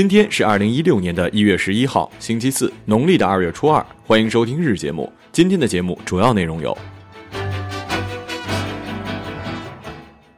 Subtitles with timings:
[0.00, 3.84] 今天是二零一六年的一月十一号，星期四，农历的二月初二。
[4.06, 5.12] 欢迎收听日节目。
[5.30, 6.74] 今天的节目主要内容有：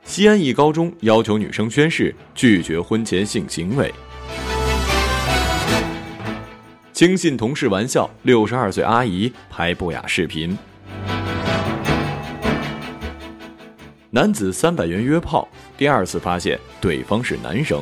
[0.03, 3.89] 西安一高中要求女生宣誓拒绝婚前性行为；
[6.93, 10.57] 轻信同事玩笑，六十二岁阿姨拍不雅视频；
[14.11, 15.47] 男子三百元约炮，
[15.79, 17.81] 第二次发现对方是男生。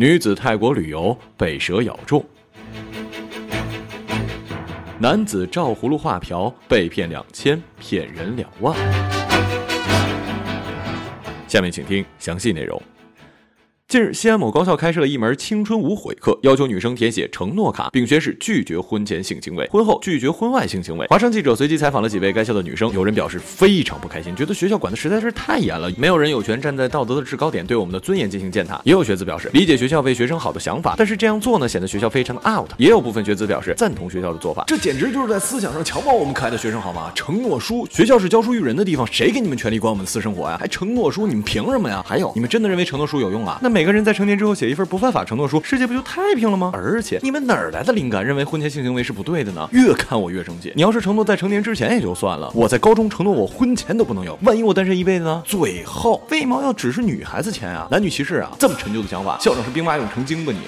[0.00, 2.24] 女子泰国旅游被蛇咬中，
[4.98, 8.74] 男子照葫芦画瓢被骗两千，骗人两万。
[11.46, 12.82] 下面请听详细内容。
[13.90, 21.08] 近日，西安某高校开设了一门青春无悔课，要求女生填写承诺卡，并宣誓拒绝婚前性行为，婚后拒绝婚外性行为。
[21.08, 28.80] 华商记者随机采访了几位该校的女生，有人表示非常不开心，觉得学校管的实在是太严了，没有人有权站在道德的制高点对我们的尊严进行践踏。
[28.84, 32.70] 也有学子表示理解学校为学生好的想法，但是这样做呢，显得学校非常的 out。
[32.78, 37.10] 也有部分学子表示赞同学校的做法，这简直就是在思想上强暴我们可爱的学生好吗？
[37.12, 40.56] 承诺书，学校是教书育人的地方，谁给你们权利管我们的私生活呀？
[40.60, 42.00] 还承诺书，你们凭什么呀？
[42.06, 43.58] 还有，你们真的认为承诺书有用啊？
[43.60, 44.54] 那每每个人在成年之后。
[44.54, 46.70] 写一份不犯法承诺书，世界不就太平了吗？
[46.74, 49.66] 而且你们哪儿来的灵感，认为婚前性行为是不对的呢？
[49.72, 50.70] 越看我越生气。
[50.76, 55.42] 你要是承诺在成年之前也就算了，我在高中承诺我婚前都不能有，万一我单身一辈子呢？
[55.46, 57.88] 最后为毛要只是女孩子签啊？
[57.90, 58.50] 男女歧视啊？
[58.58, 60.60] 这么陈旧的想法，校长是兵马俑成精吧你？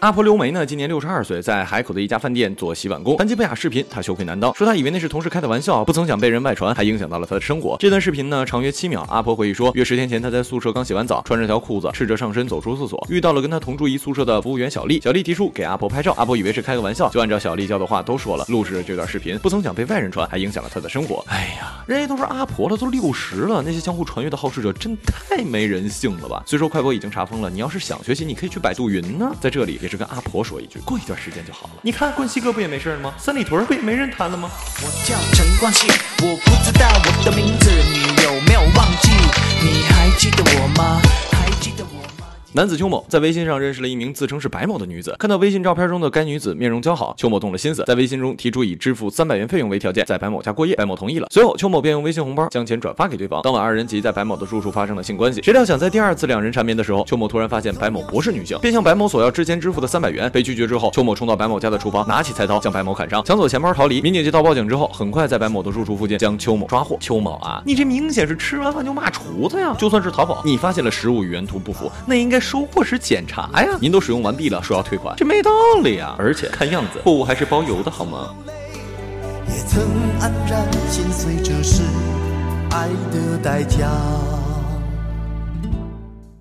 [0.00, 7.78] 阿婆刘梅呢，今年六十二岁，在海口的一家饭店做洗碗工，谈及不雅视频，她羞愧难当，说她以为那是同事开的玩笑，不曾想被人外传，还影响到了她的生活。
[7.80, 9.06] 这段视频呢，长约七秒。
[9.08, 15.00] 阿婆回忆说，约十天前她在宿舍刚洗完澡，穿着条裤子，赤着上身走出厕所，遇到了跟她同住一宿舍的服务员小丽。
[15.00, 19.38] 小丽提出给阿婆拍照，阿婆以为是开个玩笑，就按照小丽教的话都说了，录制了这段视频。
[19.38, 21.24] 不曾想被外人传，还影响了她的生活。
[21.28, 26.42] 哎呀，人家都是阿婆了，都六十了，那些相互传阅的好事者真太没人性了吧？
[26.46, 29.34] 虽说快播已经查封了，你要是想学习，你可以去百度云呢。
[29.40, 30.80] 在这里也是跟阿婆说一句。
[30.80, 31.74] 过一段时间就好了。
[31.80, 33.14] 你看冠希哥不也没事了吗？
[33.16, 34.50] 三里屯不也没人谈了吗？
[34.82, 35.86] 我叫陈冠希，
[36.26, 39.12] 我不知道我的名字，你有没有忘记？
[39.62, 41.00] 你还记得我吗？
[41.30, 42.25] 还记得我？
[42.56, 50.74] 男子邱某在微信上认识了一名自称是白某的女子，看到微信照片中的该女子面容姣好，邱某动了心思，在微信中提出以支付三百元费用为条件，在白某家过夜。
[50.74, 53.42] 白某同意了，随后邱某便用微信红包将钱转发给对方。
[53.42, 55.42] 当晚二人即在白某的住处发生了性关系。
[55.42, 60.30] 谁料想在第二次两人缠绵的时候，邱某突然发现白某不是女性，便向白某索要之前支付的三百元。
[60.30, 64.00] 被拒绝之后，邱某冲到白某家的厨房，拿起菜刀将白某砍伤，抢走钱包逃离。
[64.00, 66.96] 民警接到报警之后，很快在白某的住处附近将邱某抓获。
[67.02, 69.76] 邱某啊，你这明显是吃完饭就骂厨子呀！
[69.76, 73.24] 就算是淘宝，你发现了食物与原图不符，那应该是收货时检。
[73.26, 73.76] 查呀！
[73.80, 75.50] 您都使用完毕了，说要退款，这没道
[75.82, 76.14] 理呀！
[76.16, 78.32] 而且看样子货物还是包邮的好吗？
[79.48, 79.82] 也曾
[80.20, 81.82] 黯然心碎，这是
[82.70, 83.90] 爱的代价。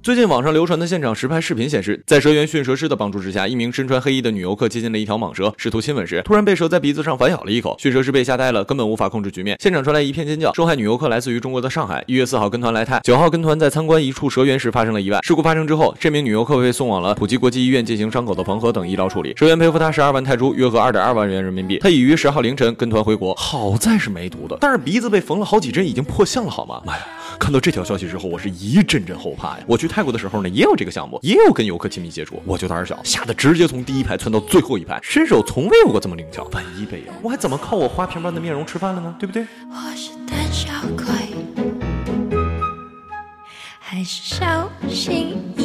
[0.06, 7.76] 最近网上流传的现场实拍视频显示，在蛇园驯蛇师的帮助之下，一名身穿黑衣的女游客接近了一条蟒蛇，试图亲吻时，突然被蛇在鼻子上反咬了一口。
[7.80, 9.58] 驯蛇师被吓呆了，根本无法控制局面。
[9.60, 10.54] 现场传来一片尖叫。
[10.54, 15.18] 受害女游客来自于中国的上海，一月四号跟团来泰，九号跟团在参观一处蛇园时发生了意外。
[15.24, 19.34] 事故发生之后，这名女游客被送往了普吉国际医院进行伤口的缝合等医疗处理。
[19.36, 21.80] 蛇园赔付她十二万泰铢，约合二点二万元人民币。
[21.80, 23.34] 她已于十号凌晨跟团回国。
[23.34, 26.80] 好在是没毒的，但是鼻子被缝了好几针，已经破相了，好吗？
[26.86, 27.04] 妈呀！
[27.40, 29.60] 看到这条消息之后，我是一阵阵后怕呀。
[29.66, 30.76] 我去泰国的时候呢，也有。
[30.76, 36.44] 这个项目也有跟游客亲密接触，我就胆小，吓得直接从第一排窜到最后一排，伸手从未有过这么灵巧。
[36.52, 39.16] 万一被咬，我还怎么靠我花瓶般的面容吃饭了呢？
[39.18, 39.48] 对不对？
[39.70, 41.06] 我是胆小鬼，
[43.80, 45.65] 还是小心翼翼？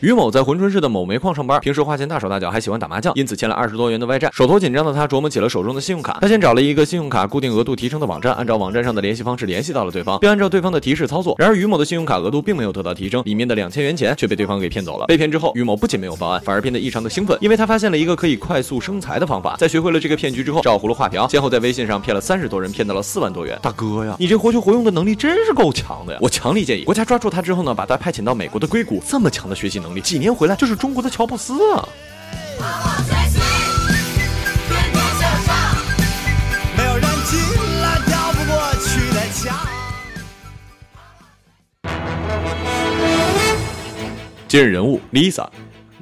[0.00, 4.30] 于某在珲春市的某煤矿上班，平时花钱大手大脚，还喜欢打麻将，因此欠了二十多元的外债。
[4.32, 6.16] 手头紧张的他琢磨起了手中的信用卡。
[6.22, 11.34] 他先找了一个信用卡固定额度提升的网站，按照网站上的联系方式联系到了对方，并按照对方的提示操作。
[11.36, 15.04] 然而于某的信用卡额度并没有得到提升，里面的两千元钱却被对方给骗走了。
[15.04, 19.54] 被骗之后，于某不仅没有报案，反而变得异常的兴奋，因为他发现了一个可以快速生财的方法。
[19.58, 23.58] 在学会了这个骗局之后，照葫芦画瓢，先后在微信上骗了三十多人，骗到了四万多元。
[23.60, 26.18] 大哥呀，你这活学活用的能力真是够强的呀！
[26.22, 29.02] 我强烈建议国家抓住他之后呢，把他派遣到美国的硅谷。
[29.06, 31.88] 这么强的学习能能，几年回来就是中国的乔布斯啊。
[44.48, 45.46] 今日人物 Lisa，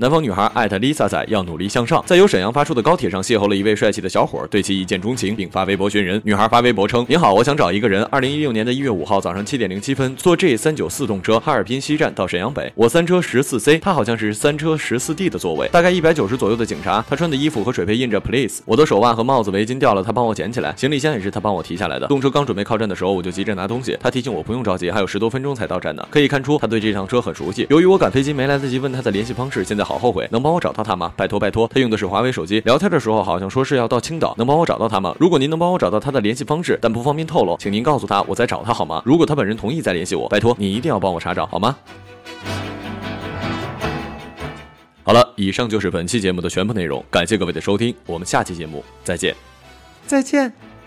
[0.01, 6.23] 南方女孩艾特 Lisa 仔要努力向上，在由沈阳发出的高铁上邂逅了一位帅气的小伙，对其一见钟情，并发微博寻人。
[6.25, 8.05] 女孩发微博称：“您好，我想找一个人。
[8.05, 17.05] 二零一六年的一月五号早上七点零七分，坐 G 三九四动车哈尔滨西站到沈阳北，我三车十四 C，他好像是三车十四 D 的座位，大概一百九十左右的警察。
[17.11, 18.61] 他穿的衣服和水杯印着 Police。
[18.67, 20.73] 我的手腕和帽子、围巾掉了，他帮我捡起来。
[20.77, 22.07] 行李箱也是他帮我提下来的。
[22.07, 23.99] 动车刚准备靠站的时候，我就急着拿东西。
[24.01, 26.07] 他提醒我不用着急，还有十多分钟才到站呢。
[26.09, 27.67] 可以看出他对这趟车很熟悉。
[27.69, 30.29] 由于我赶飞机没来得及问他的联系方式，现在好后悔。
[30.31, 31.13] 能帮我找？”到他吗？
[31.17, 35.17] 拜托拜托，他用的是华为手机，聊天的时候好像说是要到青岛，能帮我找到他吗？
[35.19, 39.03] 如果您能帮我找到他的联系方式，但不方便透露，请您告诉他我在找他好吗？
[39.05, 41.77] 如果他本人同意再联系我，拜托你一定要帮我查找好吗？
[45.03, 49.35] 好了，以上就是本期节目的全部内容，感谢各位的收听，我们下期节目再见，
[50.07, 50.78] 再见。